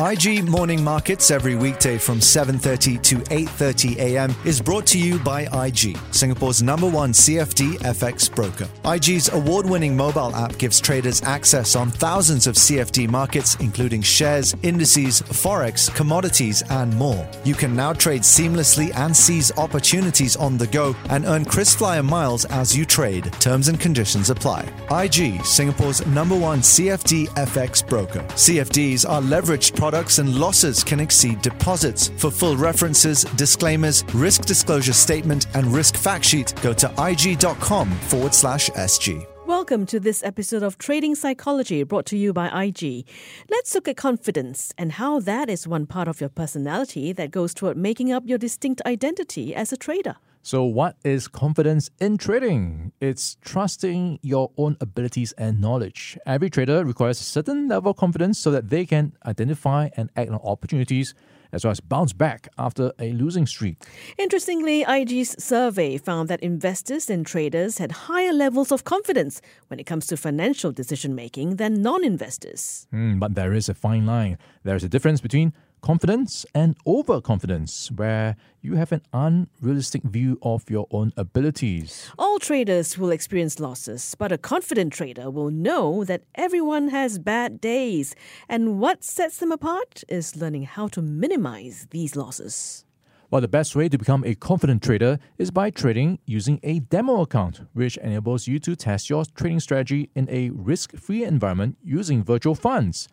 IG 0.00 0.42
Morning 0.48 0.82
Markets 0.82 1.30
every 1.30 1.54
weekday 1.54 1.98
from 1.98 2.18
7:30 2.18 3.00
to 3.02 3.16
8:30 3.30 3.96
a.m. 3.98 4.34
is 4.44 4.60
brought 4.60 4.86
to 4.86 4.98
you 4.98 5.20
by 5.20 5.42
IG, 5.66 5.96
Singapore's 6.10 6.64
number 6.64 6.88
1 6.88 7.12
CFD 7.12 7.78
FX 7.78 8.28
broker. 8.28 8.66
IG's 8.84 9.32
award-winning 9.32 9.96
mobile 9.96 10.34
app 10.34 10.58
gives 10.58 10.80
traders 10.80 11.22
access 11.22 11.76
on 11.76 11.92
thousands 11.92 12.48
of 12.48 12.56
CFD 12.56 13.08
markets 13.08 13.56
including 13.60 14.02
shares, 14.02 14.56
indices, 14.64 15.22
forex, 15.22 15.94
commodities 15.94 16.64
and 16.70 16.92
more. 16.96 17.24
You 17.44 17.54
can 17.54 17.76
now 17.76 17.92
trade 17.92 18.22
seamlessly 18.22 18.92
and 18.96 19.16
seize 19.16 19.56
opportunities 19.56 20.34
on 20.34 20.58
the 20.58 20.66
go 20.66 20.96
and 21.10 21.24
earn 21.24 21.44
KrisFlyer 21.44 22.04
miles 22.04 22.46
as 22.46 22.76
you 22.76 22.84
trade. 22.84 23.32
Terms 23.34 23.68
and 23.68 23.78
conditions 23.78 24.28
apply. 24.28 24.68
IG, 24.90 25.44
Singapore's 25.44 26.04
number 26.04 26.36
1 26.36 26.62
CFD 26.62 27.28
FX 27.36 27.86
broker. 27.88 28.24
CFDs 28.34 29.08
are 29.08 29.22
leveraged 29.22 29.83
products 29.84 30.18
and 30.18 30.40
losses 30.40 30.82
can 30.82 30.98
exceed 30.98 31.42
deposits. 31.42 32.10
For 32.16 32.30
full 32.30 32.56
references, 32.56 33.24
disclaimers, 33.36 34.02
risk 34.14 34.46
disclosure 34.46 34.94
statement, 34.94 35.46
and 35.52 35.66
risk 35.66 35.98
fact 35.98 36.24
sheet, 36.24 36.54
go 36.62 36.72
to 36.72 36.86
ig.com 37.10 37.90
forward 38.08 38.32
slash 38.32 38.70
SG. 38.70 39.26
Welcome 39.46 39.84
to 39.84 40.00
this 40.00 40.22
episode 40.22 40.62
of 40.62 40.78
Trading 40.78 41.14
Psychology 41.14 41.82
brought 41.82 42.06
to 42.06 42.16
you 42.16 42.32
by 42.32 42.46
IG. 42.64 43.06
Let's 43.50 43.74
look 43.74 43.86
at 43.86 43.98
confidence 43.98 44.72
and 44.78 44.92
how 44.92 45.20
that 45.20 45.50
is 45.50 45.68
one 45.68 45.84
part 45.84 46.08
of 46.08 46.18
your 46.18 46.30
personality 46.30 47.12
that 47.12 47.30
goes 47.30 47.52
toward 47.52 47.76
making 47.76 48.10
up 48.10 48.22
your 48.24 48.38
distinct 48.38 48.80
identity 48.86 49.54
as 49.54 49.70
a 49.70 49.76
trader. 49.76 50.16
So, 50.46 50.62
what 50.64 50.98
is 51.04 51.26
confidence 51.26 51.88
in 52.00 52.18
trading? 52.18 52.92
It's 53.00 53.38
trusting 53.40 54.18
your 54.20 54.50
own 54.58 54.76
abilities 54.78 55.32
and 55.38 55.58
knowledge. 55.58 56.18
Every 56.26 56.50
trader 56.50 56.84
requires 56.84 57.18
a 57.18 57.24
certain 57.24 57.66
level 57.66 57.92
of 57.92 57.96
confidence 57.96 58.38
so 58.40 58.50
that 58.50 58.68
they 58.68 58.84
can 58.84 59.14
identify 59.24 59.88
and 59.96 60.10
act 60.16 60.28
on 60.28 60.40
opportunities 60.44 61.14
as 61.54 61.64
well 61.64 61.70
as 61.70 61.80
bounce 61.80 62.12
back 62.12 62.48
after 62.58 62.92
a 62.98 63.12
losing 63.12 63.46
streak. 63.46 63.82
Interestingly, 64.18 64.84
IG's 64.84 65.42
survey 65.42 65.96
found 65.96 66.28
that 66.28 66.40
investors 66.42 67.08
and 67.08 67.24
traders 67.24 67.78
had 67.78 67.92
higher 67.92 68.32
levels 68.32 68.70
of 68.70 68.84
confidence 68.84 69.40
when 69.68 69.80
it 69.80 69.84
comes 69.84 70.06
to 70.08 70.16
financial 70.16 70.72
decision 70.72 71.14
making 71.14 71.56
than 71.56 71.80
non 71.80 72.04
investors. 72.04 72.86
Mm, 72.92 73.18
but 73.18 73.34
there 73.34 73.54
is 73.54 73.70
a 73.70 73.74
fine 73.74 74.04
line. 74.04 74.36
There 74.64 74.76
is 74.76 74.84
a 74.84 74.88
difference 74.90 75.22
between 75.22 75.54
confidence 75.84 76.46
and 76.54 76.74
overconfidence, 76.86 77.90
where 77.90 78.36
you 78.62 78.74
have 78.74 78.90
an 78.90 79.02
unrealistic 79.12 80.02
view 80.02 80.38
of 80.40 80.70
your 80.70 80.86
own 80.90 81.12
abilities. 81.14 82.10
All 82.18 82.38
traders 82.38 82.96
will 82.96 83.10
experience 83.10 83.60
losses, 83.60 84.14
but 84.18 84.32
a 84.32 84.38
confident 84.38 84.94
trader 84.94 85.28
will 85.28 85.50
know 85.50 86.02
that 86.04 86.22
everyone 86.36 86.88
has 86.88 87.18
bad 87.18 87.60
days. 87.60 88.14
And 88.48 88.80
what 88.80 89.04
sets 89.04 89.36
them 89.36 89.52
apart 89.52 90.02
is 90.08 90.36
learning 90.36 90.62
how 90.62 90.88
to 90.88 91.02
minimize 91.02 91.86
these 91.90 92.16
losses. 92.16 92.86
Well, 93.30 93.42
the 93.42 93.48
best 93.48 93.76
way 93.76 93.90
to 93.90 93.98
become 93.98 94.24
a 94.24 94.34
confident 94.34 94.82
trader 94.82 95.18
is 95.36 95.50
by 95.50 95.68
trading 95.68 96.18
using 96.24 96.60
a 96.62 96.78
demo 96.78 97.20
account, 97.20 97.60
which 97.74 97.98
enables 97.98 98.46
you 98.46 98.58
to 98.60 98.74
test 98.74 99.10
your 99.10 99.26
trading 99.34 99.60
strategy 99.60 100.08
in 100.14 100.30
a 100.30 100.48
risk 100.48 100.96
free 100.96 101.24
environment 101.24 101.76
using 101.82 102.24
virtual 102.24 102.54
funds. 102.54 103.06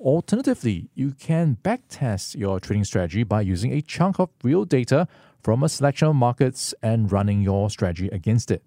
Alternatively, 0.00 0.90
you 0.94 1.10
can 1.10 1.58
backtest 1.64 2.36
your 2.36 2.60
trading 2.60 2.84
strategy 2.84 3.24
by 3.24 3.40
using 3.40 3.72
a 3.72 3.82
chunk 3.82 4.20
of 4.20 4.30
real 4.44 4.64
data 4.64 5.08
from 5.42 5.62
a 5.62 5.68
selection 5.68 6.08
of 6.08 6.14
markets 6.16 6.74
and 6.82 7.10
running 7.10 7.42
your 7.42 7.70
strategy 7.70 8.08
against 8.08 8.50
it. 8.50 8.62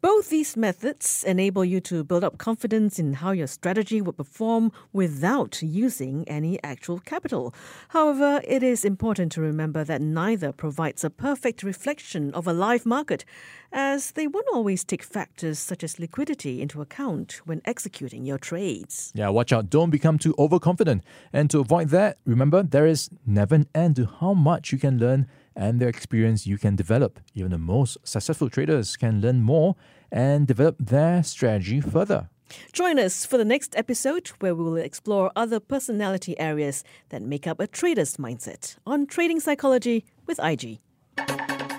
Both 0.00 0.30
these 0.30 0.56
methods 0.56 1.24
enable 1.24 1.64
you 1.64 1.80
to 1.82 2.04
build 2.04 2.24
up 2.24 2.38
confidence 2.38 2.98
in 2.98 3.14
how 3.14 3.30
your 3.30 3.46
strategy 3.46 4.00
will 4.02 4.12
perform 4.12 4.72
without 4.92 5.62
using 5.62 6.24
any 6.28 6.62
actual 6.62 6.98
capital. 6.98 7.54
However, 7.88 8.40
it 8.46 8.62
is 8.62 8.84
important 8.84 9.32
to 9.32 9.40
remember 9.40 9.84
that 9.84 10.00
neither 10.02 10.52
provides 10.52 11.04
a 11.04 11.10
perfect 11.10 11.62
reflection 11.62 12.34
of 12.34 12.46
a 12.46 12.52
live 12.52 12.84
market, 12.84 13.24
as 13.72 14.12
they 14.12 14.26
won't 14.26 14.46
always 14.52 14.84
take 14.84 15.02
factors 15.02 15.58
such 15.58 15.84
as 15.84 15.98
liquidity 15.98 16.62
into 16.62 16.80
account 16.80 17.40
when 17.44 17.60
executing 17.64 18.24
your 18.24 18.38
trades. 18.38 19.12
Yeah, 19.14 19.28
watch 19.28 19.52
out. 19.52 19.70
Don't 19.70 19.90
become 19.90 20.18
too 20.18 20.34
overconfident. 20.38 21.02
And 21.32 21.50
to 21.50 21.60
avoid 21.60 21.88
that, 21.90 22.18
remember 22.24 22.62
there 22.62 22.86
is 22.86 23.10
never 23.26 23.54
an 23.54 23.68
end 23.74 23.96
to 23.96 24.06
how 24.06 24.34
much 24.34 24.72
you 24.72 24.78
can 24.78 24.98
learn 24.98 25.26
and 25.56 25.80
the 25.80 25.88
experience 25.88 26.46
you 26.46 26.58
can 26.58 26.76
develop. 26.76 27.18
Even 27.34 27.50
the 27.50 27.58
most 27.58 27.98
successful 28.04 28.50
traders 28.50 28.96
can 28.96 29.20
learn 29.20 29.40
more 29.40 29.74
and 30.12 30.46
develop 30.46 30.76
their 30.78 31.22
strategy 31.22 31.80
further. 31.80 32.28
Join 32.72 32.98
us 32.98 33.26
for 33.26 33.38
the 33.38 33.44
next 33.44 33.74
episode 33.76 34.28
where 34.38 34.54
we 34.54 34.62
will 34.62 34.76
explore 34.76 35.32
other 35.34 35.58
personality 35.58 36.38
areas 36.38 36.84
that 37.08 37.22
make 37.22 37.46
up 37.46 37.58
a 37.58 37.66
trader's 37.66 38.18
mindset 38.18 38.76
on 38.86 39.06
trading 39.06 39.40
psychology 39.40 40.04
with 40.26 40.38
IG. 40.42 40.78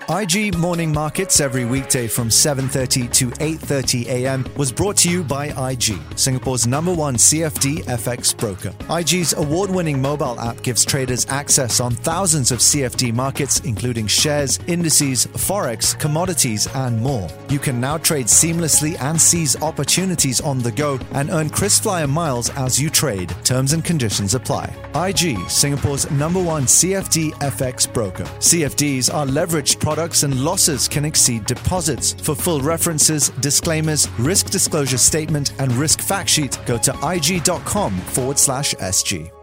IG 0.09 0.55
Morning 0.57 0.93
Markets 0.93 1.41
every 1.41 1.65
weekday 1.65 2.07
from 2.07 2.29
7:30 2.29 3.11
to 3.11 3.27
8:30 3.41 4.05
a.m. 4.05 4.45
was 4.55 4.71
brought 4.71 4.95
to 4.99 5.09
you 5.09 5.21
by 5.21 5.47
IG, 5.69 5.99
Singapore's 6.15 6.65
number 6.65 6.93
1 6.93 7.15
CFD 7.15 7.83
FX 7.83 8.33
broker. 8.37 8.73
IG's 8.89 9.33
award-winning 9.33 10.01
mobile 10.01 10.39
app 10.39 10.61
gives 10.63 10.85
traders 10.85 11.25
access 11.27 11.81
on 11.81 11.91
thousands 11.91 12.53
of 12.53 12.59
CFD 12.59 13.13
markets 13.13 13.59
including 13.65 14.07
shares, 14.07 14.59
indices, 14.67 15.27
forex, 15.27 15.99
commodities 15.99 16.69
and 16.73 17.01
more. 17.01 17.27
You 17.49 17.59
can 17.59 17.81
now 17.81 17.97
trade 17.97 18.27
seamlessly 18.27 18.97
and 19.01 19.21
seize 19.21 19.61
opportunities 19.61 20.39
on 20.39 20.59
the 20.59 20.71
go 20.71 20.97
and 21.15 21.29
earn 21.31 21.49
KrisFlyer 21.49 22.09
miles 22.09 22.49
as 22.51 22.79
you 22.79 22.89
trade. 22.89 23.35
Terms 23.43 23.73
and 23.73 23.83
conditions 23.83 24.35
apply. 24.35 24.73
IG, 24.95 25.37
Singapore's 25.49 26.09
number 26.11 26.41
1 26.41 26.63
CFD 26.63 27.33
FX 27.41 27.93
broker. 27.93 28.23
CFDs 28.39 29.13
are 29.13 29.25
leveraged 29.25 29.81
products 29.81 29.96
products 29.97 30.21
and 30.21 30.39
losses 30.45 30.87
can 30.87 31.05
exceed 31.05 31.43
deposits. 31.47 32.13
For 32.13 32.35
full 32.35 32.61
references, 32.61 33.29
disclaimers, 33.41 34.07
risk 34.19 34.51
disclosure 34.51 34.99
statement, 34.99 35.53
and 35.57 35.71
risk 35.73 36.01
fact 36.01 36.29
sheet, 36.29 36.59
go 36.67 36.77
to 36.77 36.91
ig.com 37.15 37.97
forward 37.97 38.37
slash 38.37 38.75
SG. 38.75 39.36